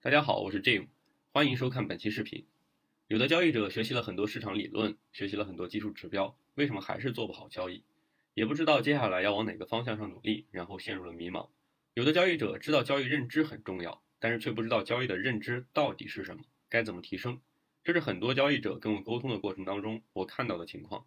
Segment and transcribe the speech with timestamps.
[0.00, 0.86] 大家好，我是 Jim，
[1.32, 2.46] 欢迎收看本期视频。
[3.08, 7.82] 有的交易者学习了很多市场理论，学习了很多技术指标，为什么还是做不好交易？
[8.32, 11.48] 也不知道接下来要往哪个方向上努力，然后陷入了迷茫。
[11.94, 17.40] 有的交易者知道交易认知很重要，但是却不知道交易的认知到底是什么，该怎么提升。
[17.82, 21.04] 这是很多交易者跟我沟通的过程当中我看到的情况。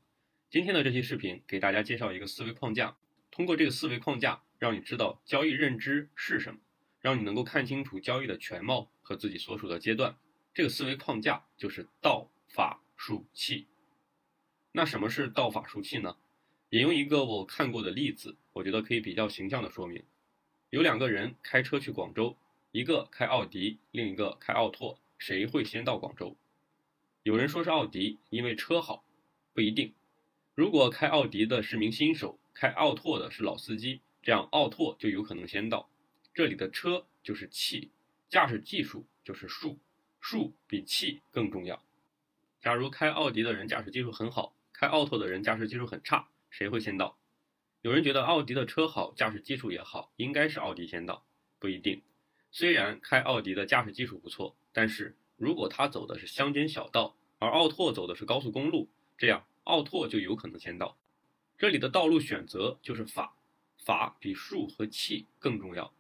[0.50, 2.98] 今天的这期视频给大家介绍一个思维框架，
[3.32, 6.60] 通过这个思维框架，让你知道交易认知是什么。
[7.02, 10.15] 让你能够看清楚交易的全貌和自己所处的阶段，
[10.54, 13.68] 这个思维框架就是道法术器。
[14.71, 16.15] 那什么是道法术器呢？
[16.69, 20.04] 引用一个我看过的例子，我觉得可以比较形象的说明。
[20.69, 22.37] 有两个人开车去广州，
[22.71, 26.37] 一个开奥迪，另一个开奥拓，谁会先到广州？
[27.23, 29.04] 有人说是奥迪，因为车好，
[29.54, 29.93] 不一定。
[30.56, 35.89] 如果开奥迪的是名新手，开奥拓的是老司机，这样奥拓就有可能先到。
[36.34, 37.92] 这里的车就是气，
[38.30, 39.78] 驾驶技术就是术，
[40.20, 41.84] 术比气更重要。
[42.62, 47.18] 假如开奥迪的人驾驶技术很好，开奥拓的人驾驶技术很差，谁会先到？
[47.82, 51.26] 有人觉得奥迪的车好，驾驶技术也好，应该是奥迪先到，
[51.60, 52.02] 不一定。
[52.52, 60.98] 虽然开奥迪的驾驶技术不错，但是如果他走的是乡间小道，而奥拓走的是高速公路，这样奥拓就有可能先到。
[61.58, 63.36] 这里的道路选择就是法，
[63.78, 65.94] 法比术和气更重要。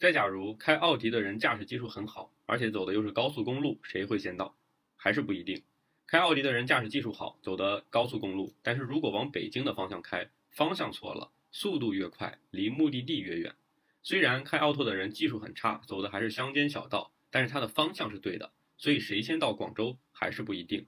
[0.00, 4.56] 再假如开奥迪的人驾驶技术很好，而且走的又是高速公路，谁会先到？
[4.96, 5.62] 还是不一定。
[6.06, 13.54] 开奥迪的人驾驶技术好，走的高速公路，但是如果往北京的方向开，方向错了，速度越快，离目的地越远。
[14.02, 20.86] 虽然开奥拓的人技术很差，走的还是乡间小道，但是他的方向是对的，所以谁先到广州还是不一定。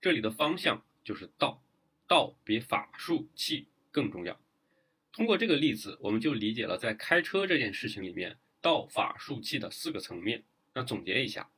[0.00, 1.62] 这里的方向就是道，
[2.08, 4.40] 道比法术器更重要。
[5.12, 8.38] 通过这个例子，我们就理解了在开车这件事情里面。
[8.64, 11.50] 道法术器的四个层面，那总结一下，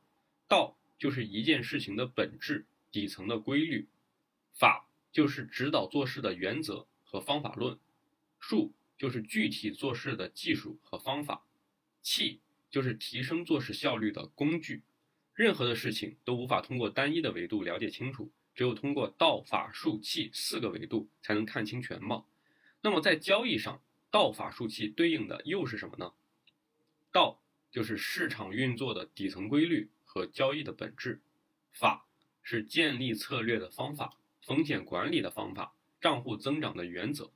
[0.45, 3.85] 道就是一件事情的本质、底层的规律；
[4.53, 7.77] 法就是指导做事的原则和方法论；
[8.41, 11.45] 术就是具体做事的技术和方法；
[12.01, 14.83] 器就是提升做事效率的工具。
[15.33, 22.27] 任何的事情都无法通过单一的维度了解清楚，只有通过道法术器四个维度才能看清全貌。
[22.81, 26.11] 那么在交易上，道法术器对应的又是什么呢？
[27.17, 27.41] 道
[27.71, 31.19] 就是市场运作的底层规律和交易的本质，
[31.71, 32.05] 法
[32.43, 37.31] 是建立策略的方法、风险管理的方法、账户增长的原则，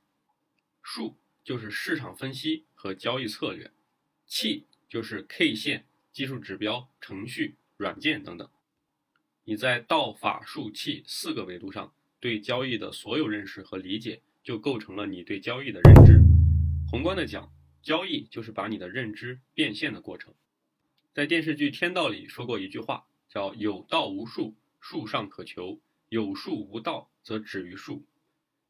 [0.82, 3.72] 术就是市场分析和交易策略，
[4.24, 8.48] 器就是 K 线、技术指标、程序、软件等等。
[9.42, 16.20] 你在道法术器四个维度上对交易的所有认识和理解，就构成了你对交易的认知。
[16.88, 17.52] 宏观的讲。
[17.82, 20.34] 交易就是把你的认知变现的过程。
[21.12, 28.06] 在电视剧《天道》里说过一句话，叫“有道无术，术上可求；有术无道，则止于术”。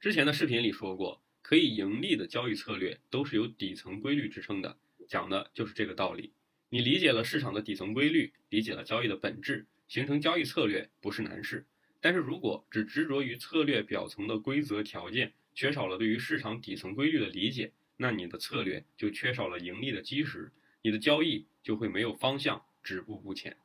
[0.01, 6.33] 之前的视频里说过，可以盈利的交易策略都是由底层规律支撑的，讲的就是这个道理。
[6.71, 11.67] 你理解了市场的底层规律，理解了交易的本质，形成交易策略不是难事。
[12.01, 17.72] 但是如果只执着于策略表层的规则条件，缺少了对于市场底层规律的理解，
[18.03, 20.51] 那你的策略就缺少了盈利的基石，
[20.83, 23.57] 你的交易就会没有方向，止步不前。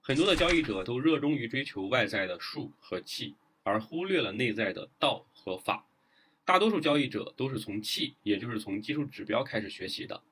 [0.00, 5.86] 很多的交易者都热衷于追求外在的术和气，而忽略了内在的道和法。
[6.42, 10.22] 大多数交易者都是从气，也就是从技术指标开始学习的。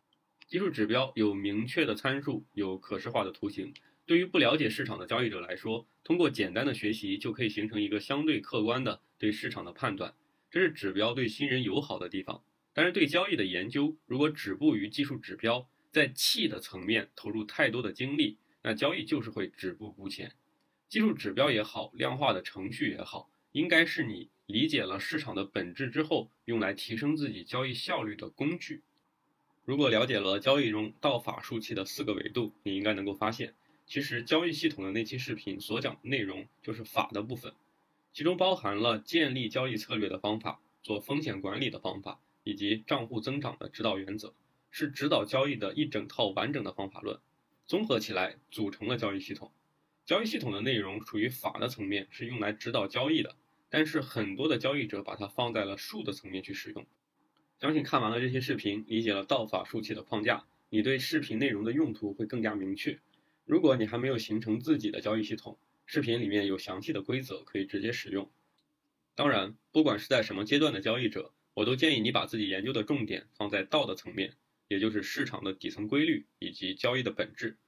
[0.48, 3.74] 技术指标有明确的参数，有可视化的图形。
[4.06, 10.14] 对于不了解市场的交易者来说，通过简单的学习就可以形成一个相对客观的对市场的判断。
[10.50, 12.42] 这是指标对新人友好的地方。
[12.72, 20.32] 但是对交易的研究，如果止步于技术指标，在气的层面投入太多的精力，那交易就是会止步不前。
[20.88, 28.82] 技术指标也好，量化的程序也好，应该是你理解了市场的本质之后，用来提升自己交易效率的工具。
[29.64, 33.54] 如果了解了交易中道法术器的四个维度，你应该能够发现，
[33.86, 37.52] 其实交易系统的那期视频所讲的内容就是法的部分，
[38.12, 42.20] 其中包含了建立交易策略的方法，做风险管理的方法。
[42.42, 44.34] 以及账户增长的指导原则，
[44.70, 47.18] 是指导交易的一整套完整的方法论，
[47.66, 49.52] 综合起来组成了交易系统。
[50.06, 53.36] 交易系统的内容属于法的层面，是用来指导交易的，
[53.68, 56.86] 但是很多的交易者把它放在了术的层面去使用。
[57.60, 62.98] 相信看完了这些视频，理解了道法术器的框架，你对视频内容的用途会更加明确。
[63.44, 68.30] 如果你还没有形成自己的交易系统，视频里面有详细的规则可以直接使用。
[69.14, 71.32] 当然，不管是在什么阶段的交易者。
[71.54, 74.34] 我都建议你把自己研究的重点放在道的层面，
[74.68, 77.58] 也就是市场的底层规律以及交易的本质。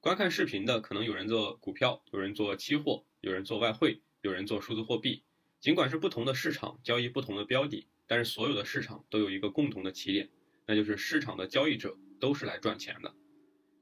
[0.00, 5.22] 观看视频的可能有人做股票，有人做期货，有人做外汇，有人做数字货币。
[5.60, 10.28] 尽管是不同的市场交易不同的标的，但是所有的市场都有一个共同的起点，
[10.66, 13.14] 那就是市场的交易者都是来赚钱的，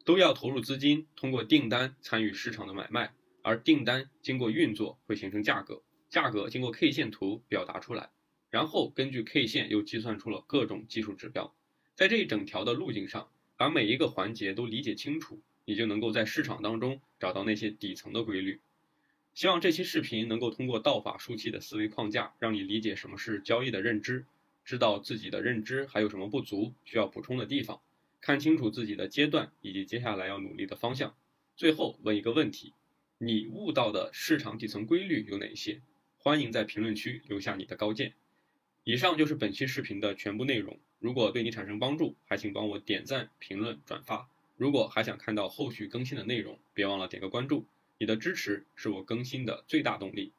[0.05, 8.11] 都要投入资金，通过订单参与市场的买卖，而订单经过运作会形成价格，价格经过 K 线图表达出来，
[8.51, 11.55] 然后根据 K 线又计算出了各种技术指标，
[11.95, 15.41] 在这一整条的路径上，把每一个环节都理解清楚。
[15.67, 18.61] 你就能够在市场当中找到那些底层的规律。
[19.35, 24.27] 希望这期视频能够通过道法术器的思维框架，让你理解什么是交易的认知，
[24.65, 27.81] 知道自己的认知还有什么不足，需要补充的地方，
[28.21, 31.15] 看清楚自己的阶段以及接下来要努力的方向。
[31.55, 32.73] 最后问一个问题：
[33.19, 35.83] 你悟到的市场底层规律有哪些？
[36.19, 38.15] 欢迎在评论区留下你的高见。
[38.91, 40.77] 以上就是本期视频的全部内容。
[40.99, 44.29] 如果对你产生帮助，还请帮我点赞、评论、转发。
[44.57, 47.65] 如果还想看到后续更新的内容，别忘了点个关注，
[47.99, 50.33] 你的支持是我更新的最大动力。